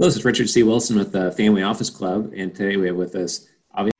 [0.00, 0.62] Hello, this is Richard C.
[0.62, 3.90] Wilson with the Family Office Club, and today we have with us Aviad.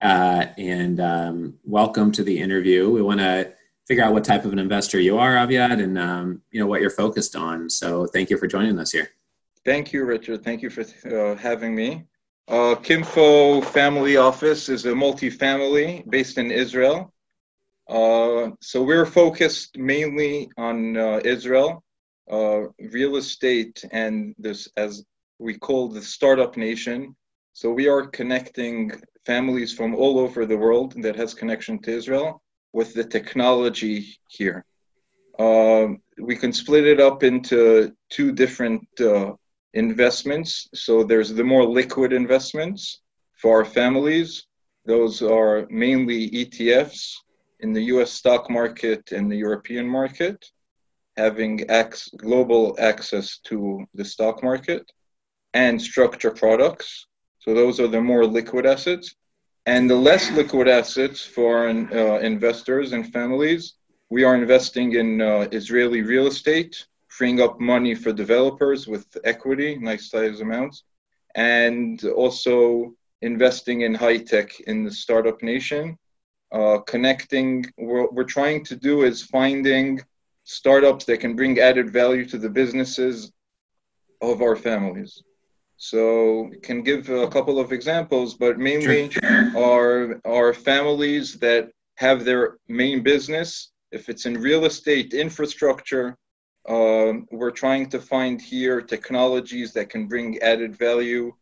[0.00, 2.88] Uh, and um, welcome to the interview.
[2.88, 3.52] We want to
[3.88, 6.80] figure out what type of an investor you are, Aviad, and um, you know what
[6.80, 7.68] you're focused on.
[7.68, 9.10] So, thank you for joining us here.
[9.64, 10.44] Thank you, Richard.
[10.44, 12.04] Thank you for uh, having me.
[12.46, 17.12] Uh, Kimfo Family Office is a multifamily based in Israel.
[17.88, 21.82] Uh, so we're focused mainly on uh, Israel
[22.30, 25.04] uh, real estate and this, as
[25.38, 27.14] we call the startup nation.
[27.52, 28.92] So we are connecting
[29.26, 32.42] families from all over the world that has connection to Israel
[32.72, 34.64] with the technology here.
[35.38, 39.32] Um, we can split it up into two different uh,
[39.74, 40.68] investments.
[40.74, 43.00] So there's the more liquid investments
[43.36, 44.46] for our families.
[44.84, 47.14] Those are mainly ETFs
[47.60, 50.44] in the US stock market and the European market
[51.16, 54.90] having ex- global access to the stock market
[55.52, 57.06] and structure products.
[57.38, 59.14] So those are the more liquid assets.
[59.66, 63.74] And the less liquid assets for uh, investors and families,
[64.10, 69.76] we are investing in uh, Israeli real estate, freeing up money for developers with equity,
[69.76, 70.82] nice size amounts,
[71.34, 75.96] and also investing in high tech in the startup nation.
[76.52, 80.00] Uh, connecting, what we're trying to do is finding
[80.44, 83.32] startups that can bring added value to the businesses
[84.20, 85.22] of our families.
[85.76, 89.10] So can give a couple of examples, but mainly
[89.56, 93.72] are are families that have their main business.
[93.90, 96.16] If it's in real estate, infrastructure,
[96.68, 101.32] um, we're trying to find here technologies that can bring added value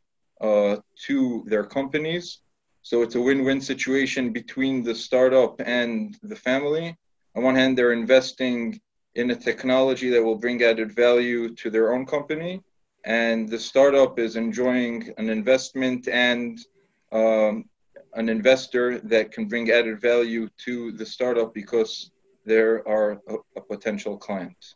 [0.40, 2.40] uh, to their companies.
[2.82, 6.96] So it's a win-win situation between the startup and the family.
[7.36, 8.80] On one hand, they're investing
[9.14, 12.62] in a technology that will bring added value to their own company.
[13.04, 16.58] And the startup is enjoying an investment and
[17.10, 17.64] um,
[18.14, 22.10] an investor that can bring added value to the startup because
[22.44, 24.74] there are a, a potential client.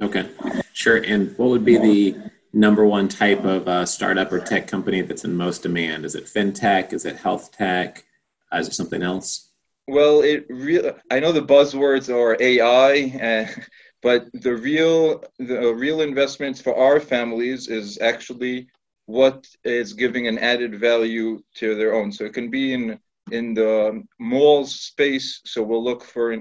[0.00, 0.30] Okay,
[0.72, 0.98] sure.
[0.98, 5.24] And what would be the number one type of uh, startup or tech company that's
[5.24, 6.04] in most demand?
[6.04, 6.92] Is it fintech?
[6.92, 8.04] Is it health tech?
[8.52, 9.47] Uh, is it something else?
[9.88, 10.98] Well, it real.
[11.10, 12.92] I know the buzzwords are AI,
[13.30, 13.60] uh,
[14.02, 18.68] but the real the real investments for our families is actually
[19.06, 22.12] what is giving an added value to their own.
[22.12, 23.00] So it can be in
[23.32, 25.40] in the malls space.
[25.46, 26.36] So we'll look for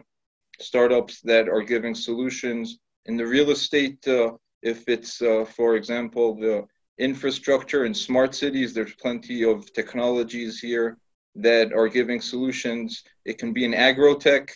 [0.60, 4.06] startups that are giving solutions in the real estate.
[4.06, 6.66] Uh, if it's, uh, for example, the
[6.98, 10.98] infrastructure in smart cities, there's plenty of technologies here
[11.38, 13.04] that are giving solutions.
[13.26, 14.50] It can be an agrotech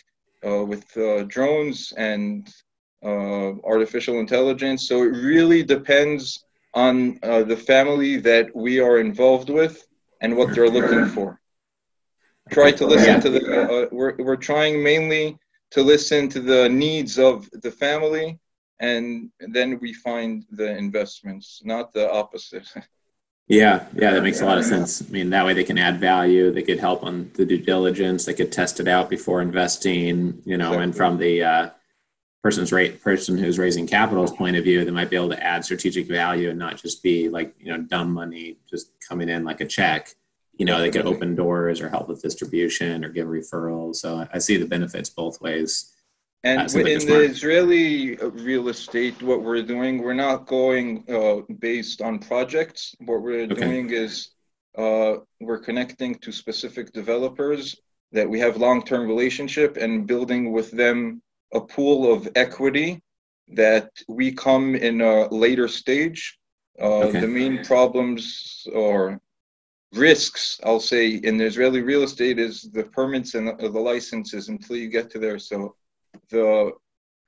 [0.46, 2.48] uh, with uh, drones and
[3.04, 4.88] uh, artificial intelligence.
[4.88, 6.44] So it really depends
[6.74, 9.86] on uh, the family that we are involved with
[10.20, 11.40] and what they're looking for.
[12.50, 13.62] Try to listen to the.
[13.62, 15.38] Uh, we're we're trying mainly
[15.70, 18.38] to listen to the needs of the family,
[18.80, 22.66] and then we find the investments, not the opposite.
[23.48, 25.02] Yeah, yeah, that makes a lot of sense.
[25.02, 26.52] I mean, that way they can add value.
[26.52, 28.24] They could help on the due diligence.
[28.24, 30.40] They could test it out before investing.
[30.44, 30.84] You know, exactly.
[30.84, 31.70] and from the uh,
[32.42, 35.64] person's rate person who's raising capital's point of view, they might be able to add
[35.64, 39.60] strategic value and not just be like you know dumb money just coming in like
[39.60, 40.14] a check.
[40.54, 43.96] You know, they could open doors or help with distribution or give referrals.
[43.96, 45.92] So I see the benefits both ways.
[46.44, 51.42] And uh, in the Israeli uh, real estate, what we're doing, we're not going uh,
[51.60, 52.94] based on projects.
[52.98, 53.54] What we're okay.
[53.54, 54.30] doing is
[54.76, 57.76] uh, we're connecting to specific developers
[58.10, 61.22] that we have long-term relationship and building with them
[61.54, 63.00] a pool of equity
[63.48, 66.38] that we come in a later stage.
[66.80, 67.20] Uh, okay.
[67.20, 69.20] The main problems or
[69.94, 74.76] risks, I'll say, in the Israeli real estate is the permits and the licenses until
[74.76, 75.38] you get to there.
[75.38, 75.76] So
[76.30, 76.72] the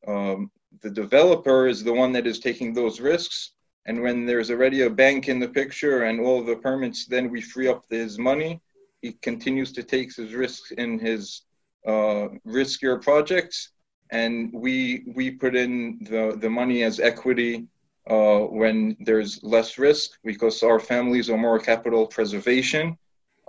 [0.06, 0.50] um,
[0.82, 3.52] the developer is the one that is taking those risks.
[3.86, 7.40] And when there's already a bank in the picture and all the permits, then we
[7.40, 8.60] free up his money.
[9.02, 11.42] He continues to take his risks in his
[11.86, 13.70] uh, riskier projects,
[14.10, 17.66] and we we put in the the money as equity
[18.08, 22.96] uh, when there's less risk because our families are more capital preservation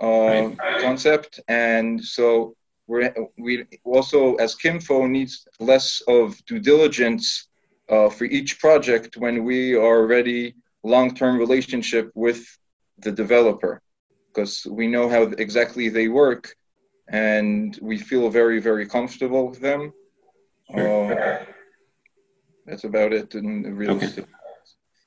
[0.02, 0.56] uh, right.
[0.82, 2.54] concept, and so
[2.86, 7.48] we're, we also, as Kimfo, needs less of due diligence
[7.88, 12.44] uh, for each project when we are already long-term relationship with
[12.98, 13.82] the developer
[14.28, 16.54] because we know how exactly they work
[17.08, 19.92] and we feel very very comfortable with them
[20.74, 21.38] uh,
[22.66, 24.06] that's about it in real okay.
[24.06, 24.26] estate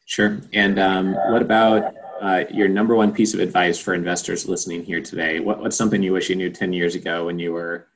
[0.09, 0.41] Sure.
[0.53, 5.01] And um, what about uh, your number one piece of advice for investors listening here
[5.01, 5.39] today?
[5.39, 7.87] What, what's something you wish you knew 10 years ago when you were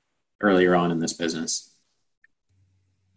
[0.41, 1.75] earlier on in this business?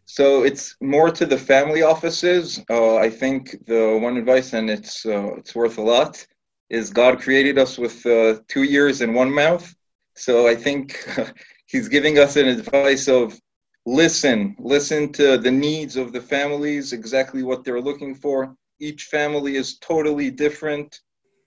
[0.05, 2.63] So it's more to the family offices.
[2.71, 6.25] Uh, I think the one advice, and it's uh, it's worth a lot,
[6.71, 9.75] is God created us with uh, two ears and one mouth.
[10.15, 11.05] So I think
[11.67, 13.39] He's giving us an advice of
[13.85, 18.57] listen, listen to the needs of the families, exactly what they're looking for.
[18.79, 21.01] Each family is totally different,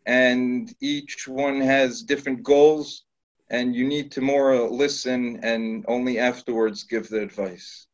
[0.05, 3.03] and each one has different goals,
[3.49, 7.87] and you need to more listen and only afterwards give the advice.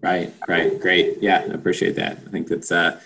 [0.00, 1.18] Right, right, great.
[1.22, 2.18] Yeah, I appreciate that.
[2.26, 3.00] I think that's uh,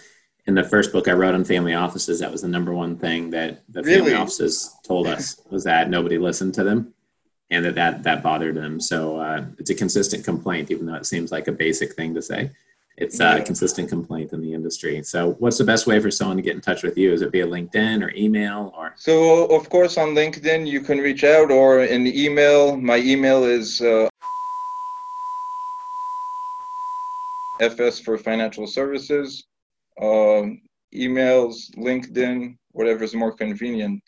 [0.46, 2.20] in the first book I wrote on family offices.
[2.20, 3.98] That was the number one thing that the really?
[3.98, 6.94] family offices told us was that nobody listened to them,
[7.50, 8.80] and that that, that bothered them.
[8.80, 12.22] So uh, it's a consistent complaint, even though it seems like a basic thing to
[12.22, 12.50] say.
[12.96, 15.02] It's uh, a consistent complaint in the industry.
[15.02, 17.12] So, what's the best way for someone to get in touch with you?
[17.12, 18.94] Is it via LinkedIn or email or?
[18.96, 22.76] So, of course, on LinkedIn you can reach out, or in email.
[22.76, 24.08] My email is uh,
[27.61, 29.44] FS for Financial Services,
[30.00, 30.62] um,
[30.94, 34.00] emails, LinkedIn, whatever is more convenient.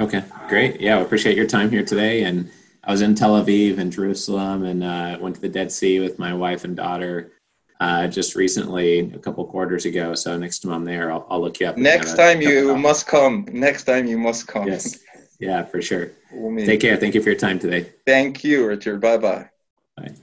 [0.00, 0.80] Okay, great.
[0.80, 2.24] Yeah, I appreciate your time here today.
[2.24, 2.50] And
[2.82, 6.18] I was in Tel Aviv and Jerusalem and uh, went to the Dead Sea with
[6.18, 7.32] my wife and daughter
[7.80, 10.14] uh, just recently, a couple quarters ago.
[10.14, 11.78] So next time I'm there, I'll, I'll look you up.
[11.78, 13.46] Next time you must come.
[13.50, 14.68] Next time you must come.
[14.68, 14.98] Yes.
[15.38, 16.10] Yeah, for sure.
[16.30, 16.98] We'll Take care.
[16.98, 17.90] Thank you for your time today.
[18.04, 19.00] Thank you, Richard.
[19.00, 19.48] Bye-bye.
[19.96, 20.14] bye.